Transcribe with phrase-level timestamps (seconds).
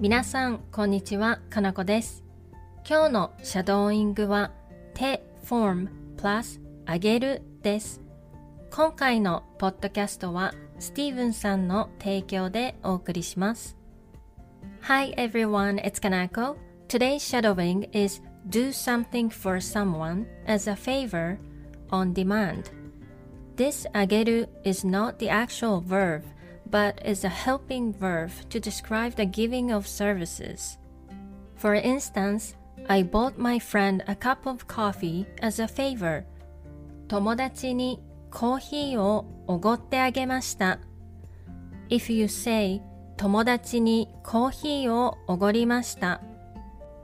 [0.00, 2.24] 皆さん、こんにちは、かなこです。
[2.88, 4.50] 今日のシャドーイングは、
[4.94, 8.00] 手、フォーム、プラス、あげるです。
[8.70, 13.76] 今回のポッドキャストは、スティーブンさんの提供でお送りします。
[14.80, 16.56] Hi everyone, it's Kanako.
[16.88, 21.36] Today's shadowing is do something for someone as a favor
[21.90, 22.72] on demand.
[23.56, 26.22] This あげる is not the actual verb,
[26.69, 30.77] but is a helping verb to describe the giving of services.
[31.55, 32.55] For instance,
[32.89, 36.25] I bought my friend a cup of coffee as a favor.
[37.07, 40.79] 友達にコーヒーをおごってあげました。
[41.89, 42.81] If you say
[43.17, 46.21] 友達にコーヒーをおごりました。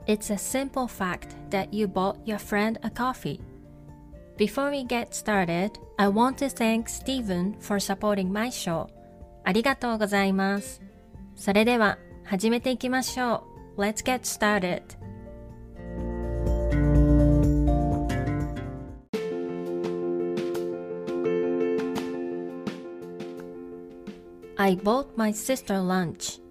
[0.06, 3.40] It's a simple fact that you bought your friend a coffee.
[4.36, 8.88] Before we get started, I want to thank Steven for supporting my show.
[9.47, 10.81] ありがとうございます。
[11.37, 13.45] それでは始めていきましょ
[13.77, 13.81] う。
[13.81, 14.81] Let's get started.
[24.57, 26.41] I bought my sister lunch.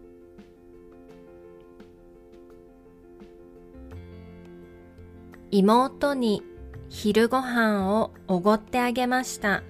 [5.51, 6.43] 妹に
[6.89, 9.63] 昼ご飯をおごってあげました。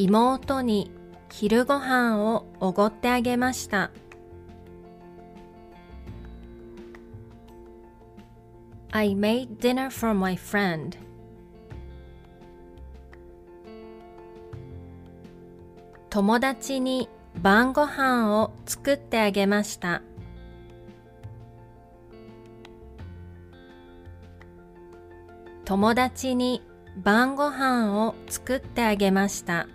[0.00, 0.92] 妹に
[1.28, 3.90] 昼ご飯をおごってあげました。
[16.10, 17.08] 友達に
[17.42, 20.02] 晩ご飯を作ってあげました。
[25.64, 26.62] 友達に
[27.02, 29.66] 晩ご飯を作ってあげました。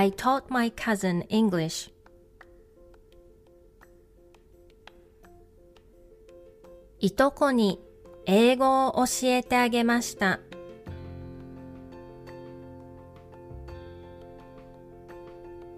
[0.00, 1.92] I taught my cousin English.
[7.00, 7.78] いとこに
[8.24, 10.40] 英語を教えてあげました。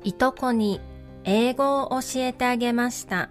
[0.05, 0.81] いとこに
[1.25, 3.29] 英語を教えてあげました。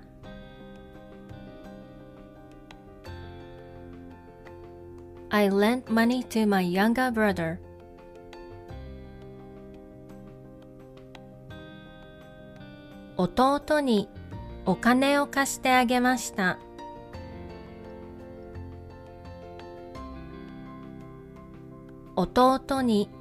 [5.30, 7.71] I lent money to my younger brother.
[13.22, 14.10] 弟に
[14.66, 16.58] お金を貸してあげました。
[22.16, 23.12] 弟に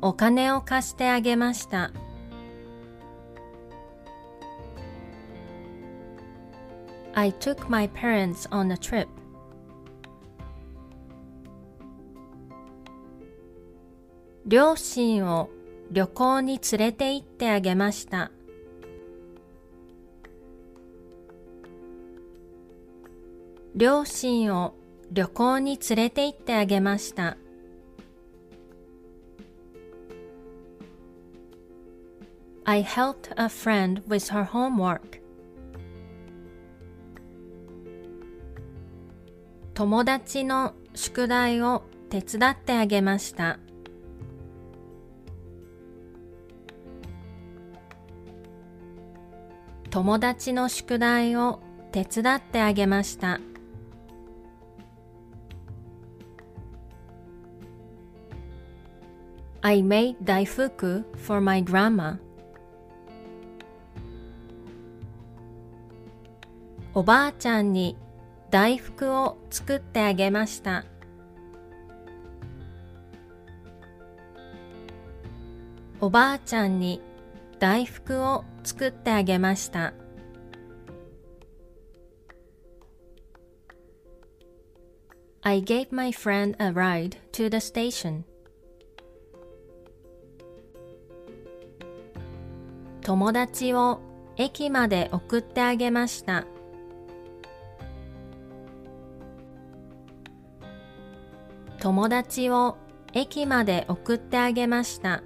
[0.00, 1.90] お金を貸してあげました。
[7.14, 9.08] I took my parents on a trip.
[14.46, 15.50] 両親を
[15.90, 18.30] 旅行に連れて行ってあげました。
[23.74, 24.74] 両親を
[25.10, 27.36] 旅行に連れて行ってあげました。
[32.64, 35.22] I helped a friend with her homework.
[39.74, 43.58] 友達の宿題を手伝ってあげました。
[49.90, 51.60] 友達の宿題を
[51.92, 53.40] 手伝ってあげました。
[59.60, 62.18] I made 大福 for my grandma.
[66.94, 67.96] おばあちゃんに
[68.50, 70.84] 大福を作ってあげました。
[76.00, 77.00] おばあちゃんに
[77.58, 79.92] 大福を作ってあげました。
[85.42, 88.22] I gave my friend a ride to the station.
[93.08, 94.02] 友達を
[94.36, 96.44] 駅まで送ってあげました。
[101.80, 102.76] 友達を
[103.14, 105.22] 駅まで送ってあげました。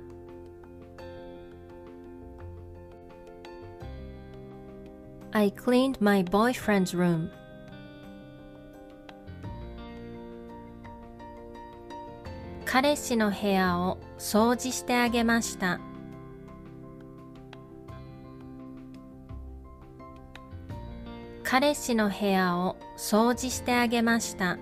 [5.32, 7.30] I cleaned my boyfriend's room.
[12.64, 15.80] 彼氏の部屋を掃除してあげました。
[21.52, 24.56] 彼氏の部屋を掃除してあげました。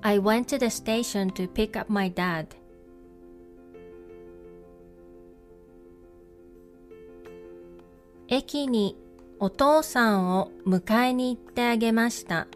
[0.00, 2.46] I went to the station to pick up my dad.
[8.28, 8.96] 駅に
[9.38, 12.46] お父さんを迎えに行ってあげました。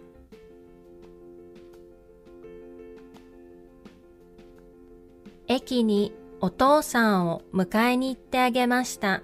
[5.48, 9.22] 駅にお父さんを迎えに行ってあげました。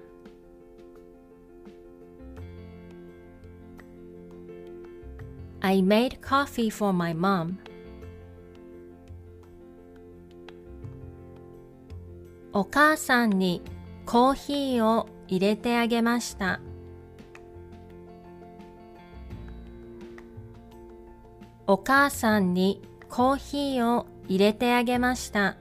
[5.61, 7.57] I made coffee for my mom.
[12.55, 13.61] お母さんに
[14.07, 16.59] コーヒーを入れてあげました。
[21.67, 22.81] お母さんに
[23.11, 25.60] コーヒーを入れてあげました。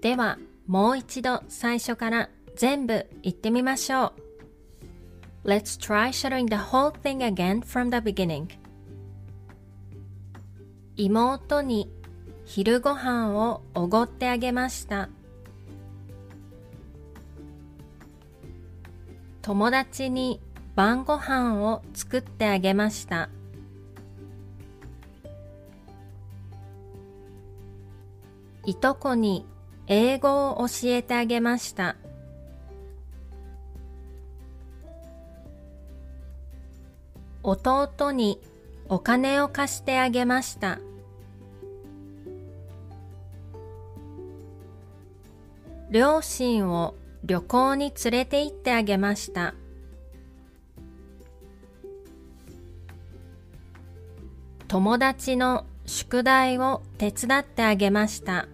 [0.00, 4.12] では、もう一度最初から全部言ってみましょ
[5.44, 5.48] う。
[5.48, 8.48] Let's try shadowing the whole thing again from the beginning.
[10.96, 11.90] 妹に
[12.44, 15.08] 昼ご飯をおごってあげました。
[19.42, 20.40] 友達に
[20.74, 23.30] 晩ご飯を作ってあげました。
[28.64, 29.46] いとこに
[29.90, 31.96] 英語を教えてあげました。
[37.42, 38.38] 弟に
[38.90, 40.78] お金を貸してあげました。
[45.90, 46.94] 両親を
[47.24, 49.54] 旅行に連れて行ってあげました。
[54.68, 58.48] 友達の宿題を手伝ってあげました。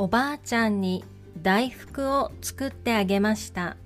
[0.00, 1.04] おばあちゃんに
[1.42, 3.76] 大福を作ってあげました。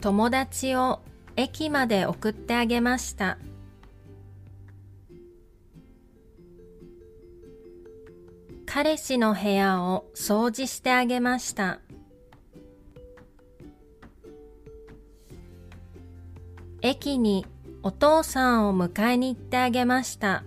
[0.00, 1.00] 友達を
[1.36, 3.36] 駅まで送ってあげました。
[8.64, 11.80] 彼氏の部屋を掃除してあげました。
[16.80, 17.44] 駅に
[17.82, 20.44] お父さんを迎えに行ってあげました。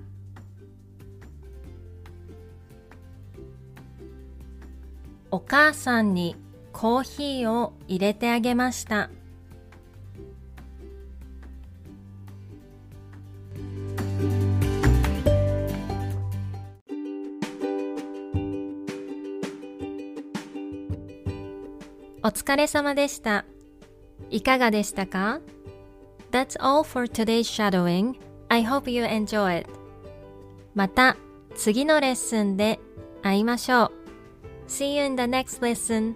[5.32, 6.36] お母さんに
[6.74, 9.10] コーヒーを入れてあげました。
[22.24, 23.46] お疲れ様でした。
[24.30, 25.40] いかがでしたか
[26.32, 28.20] ?That's all for today's shadowing.
[28.50, 29.70] I hope you enjoy it.
[30.76, 31.16] また
[31.56, 32.80] 次のレッスンで
[33.24, 34.01] 会いましょう。
[34.72, 36.16] See you in the next lesson.